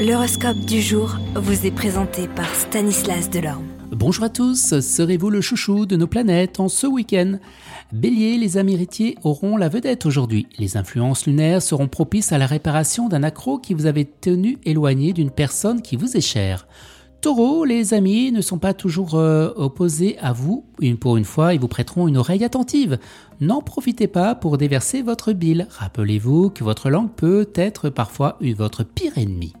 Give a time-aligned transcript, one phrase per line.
[0.00, 3.66] L'horoscope du jour vous est présenté par Stanislas Delorme.
[3.90, 7.34] Bonjour à tous, serez-vous le chouchou de nos planètes en ce week-end?
[7.92, 10.46] Bélier, les améritiers auront la vedette aujourd'hui.
[10.58, 15.12] Les influences lunaires seront propices à la réparation d'un accro qui vous avait tenu éloigné
[15.12, 16.66] d'une personne qui vous est chère.
[17.20, 20.64] Taureau, les amis ne sont pas toujours euh, opposés à vous.
[20.80, 22.98] Une pour une fois, ils vous prêteront une oreille attentive.
[23.42, 25.68] N'en profitez pas pour déverser votre bile.
[25.68, 29.52] Rappelez-vous que votre langue peut être parfois votre pire ennemi.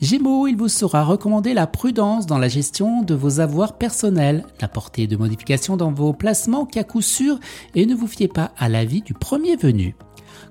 [0.00, 4.44] Gémeaux, il vous sera recommandé la prudence dans la gestion de vos avoirs personnels.
[4.60, 7.38] N'apportez de modifications dans vos placements qu'à coup sûr
[7.74, 9.94] et ne vous fiez pas à l'avis du premier venu.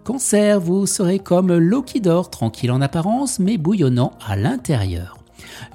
[0.04, 5.19] Cancer, vous serez comme l'eau qui dort, tranquille en apparence mais bouillonnant à l'intérieur.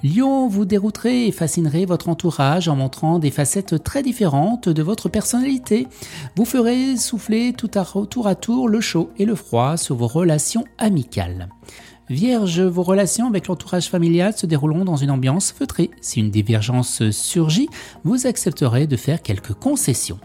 [0.03, 5.09] Lion, vous dérouterez et fascinerez votre entourage en montrant des facettes très différentes de votre
[5.09, 5.87] personnalité.
[6.35, 10.07] Vous ferez souffler tout à, tour à tour le chaud et le froid sur vos
[10.07, 11.49] relations amicales.
[12.09, 15.89] Vierge, vos relations avec l'entourage familial se dérouleront dans une ambiance feutrée.
[16.01, 17.67] Si une divergence surgit,
[18.03, 20.19] vous accepterez de faire quelques concessions.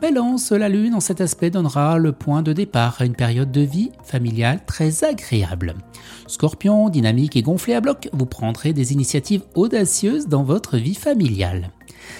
[0.00, 3.60] Balance, la Lune en cet aspect donnera le point de départ à une période de
[3.60, 5.74] vie familiale très agréable.
[6.26, 11.70] Scorpion, dynamique et gonflé à bloc, vous prendrez des initiatives audacieuses dans votre vie familiale.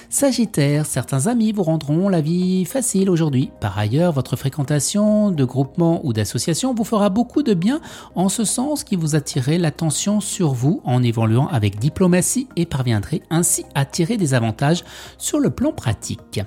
[0.09, 3.51] Sagittaire, certains amis vous rendront la vie facile aujourd'hui.
[3.61, 7.81] Par ailleurs, votre fréquentation de groupements ou d'associations vous fera beaucoup de bien
[8.15, 13.23] en ce sens qui vous attirez l'attention sur vous en évoluant avec diplomatie et parviendrez
[13.31, 14.85] ainsi à tirer des avantages
[15.19, 16.41] sur le plan pratique.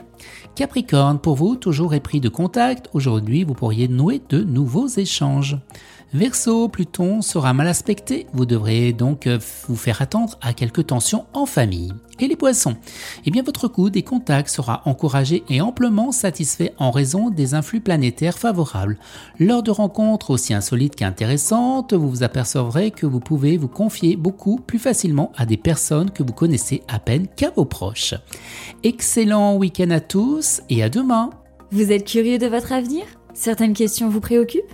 [0.55, 5.57] Capricorne, pour vous, toujours épris de contact, aujourd'hui vous pourriez nouer de nouveaux échanges.
[6.13, 11.25] Verseau, Pluton sera mal aspecté, vous devrez donc euh, vous faire attendre à quelques tensions
[11.33, 11.91] en famille.
[12.19, 12.77] Et les poissons?
[13.25, 17.81] Eh bien votre coup des contacts sera encouragé et amplement satisfait en raison des influx
[17.81, 18.97] planétaires favorables.
[19.37, 24.55] Lors de rencontres aussi insolites qu'intéressantes, vous vous apercevrez que vous pouvez vous confier beaucoup
[24.55, 28.13] plus facilement à des personnes que vous connaissez à peine qu'à vos proches.
[28.83, 31.31] Excellent week-end à tous et à demain
[31.71, 33.03] Vous êtes curieux de votre avenir?
[33.33, 34.73] Certaines questions vous préoccupent?